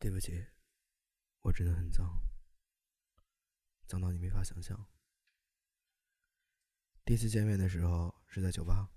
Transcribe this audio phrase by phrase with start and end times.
[0.00, 0.46] 对不起，
[1.40, 2.22] 我真的很脏，
[3.86, 4.88] 脏到你没法想象。
[7.04, 8.92] 第一次见面的时候是在酒吧，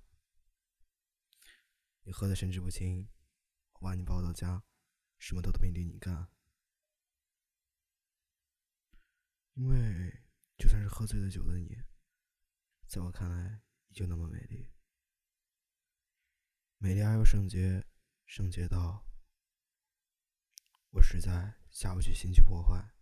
[2.04, 3.10] 你喝的神志不清，
[3.74, 4.64] 我把你抱到家，
[5.18, 6.30] 什么都没对你干，
[9.54, 10.24] 因为
[10.58, 11.82] 就算是喝醉了酒的你，
[12.86, 14.72] 在我看来依旧那么美丽，
[16.78, 17.84] 美丽而又圣洁，
[18.28, 19.11] 圣洁到。
[20.92, 22.94] 我实在下不去心去破坏。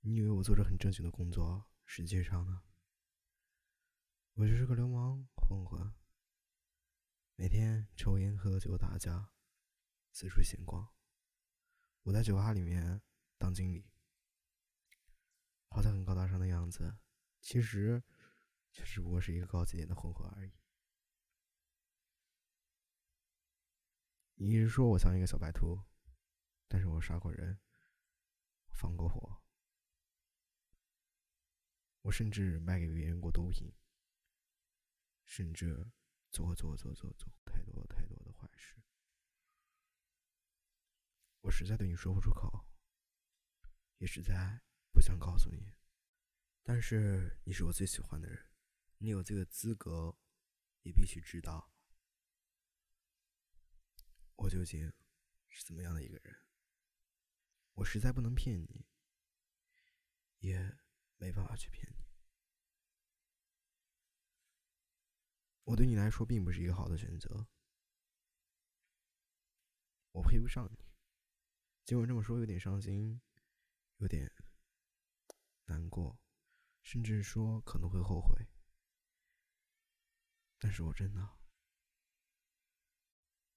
[0.00, 2.62] 你以为我做着很正经的工作，实际上呢，
[4.32, 5.94] 我就是个流氓混混，
[7.34, 9.30] 每天抽烟喝酒打架，
[10.12, 10.90] 四处闲逛。
[12.04, 13.02] 我在酒吧里面
[13.36, 13.90] 当经理，
[15.68, 16.96] 好像很高大上的样子，
[17.42, 18.02] 其实
[18.72, 20.52] 就只不过是一个高级点的混混而已。
[24.42, 25.78] 你一直说我像一个小白兔，
[26.66, 27.60] 但是我杀过人，
[28.70, 29.42] 放过火，
[32.00, 33.70] 我甚至卖给别人过毒品，
[35.26, 35.92] 甚至
[36.30, 38.82] 做做做做做太多太多的坏事。
[41.42, 42.66] 我实在对你说不出口，
[43.98, 45.74] 也实在不想告诉你，
[46.62, 48.50] 但是你是我最喜欢的人，
[48.96, 50.18] 你有这个资格，
[50.80, 51.69] 也必须知道。
[54.50, 54.92] 究竟
[55.48, 56.36] 是怎么样的一个人？
[57.74, 58.84] 我实在不能骗你，
[60.40, 60.76] 也
[61.16, 62.04] 没办法去骗你。
[65.62, 67.46] 我对你来说并不是一个好的选择，
[70.10, 70.84] 我配不上你。
[71.84, 73.22] 尽管这么说有点伤心，
[73.98, 74.30] 有点
[75.66, 76.20] 难过，
[76.82, 78.48] 甚至说可能会后悔，
[80.58, 81.38] 但是我真的。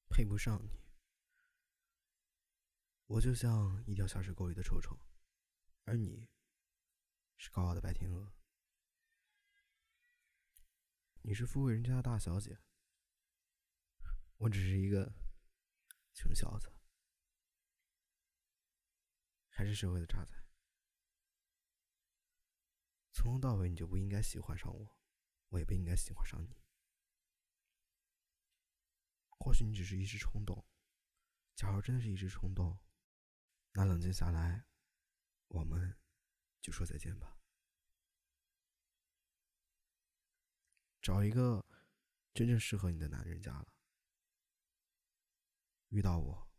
[0.10, 0.83] 配不上你，
[3.14, 4.98] 我就像一条下水沟里的臭虫，
[5.84, 6.28] 而你
[7.38, 8.34] 是高傲的白天鹅。
[11.22, 12.58] 你是富贵人家的大小姐，
[14.38, 15.14] 我只是一个
[16.16, 16.74] 穷小子，
[19.48, 20.34] 还是社会的渣仔。
[23.12, 24.98] 从头到尾，你就不应该喜欢上我，
[25.50, 26.58] 我也不应该喜欢上你。
[29.38, 30.66] 或许你只是一时冲动，
[31.54, 32.80] 假如真的是一时冲动，
[33.74, 34.66] 那冷静下来，
[35.48, 36.00] 我们
[36.62, 37.40] 就说再见吧。
[41.02, 41.66] 找一个
[42.34, 43.74] 真正适合你的男人嫁了。
[45.90, 46.52] 遇到我，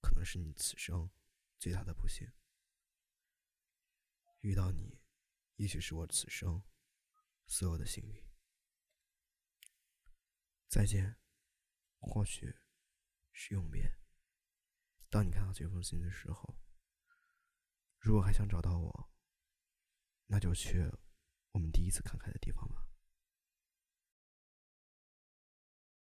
[0.00, 1.10] 可能是你此生
[1.58, 2.26] 最大的不幸；
[4.40, 5.02] 遇到你，
[5.56, 6.62] 也许是我此生
[7.46, 8.24] 所有的幸运。
[10.68, 11.18] 再见。
[12.00, 12.56] 或许
[13.32, 13.97] 是永别。
[15.10, 16.58] 当你看到这封信的时候，
[17.98, 19.10] 如果还想找到我，
[20.26, 20.90] 那就去
[21.52, 22.77] 我们第一次看开的地方吧。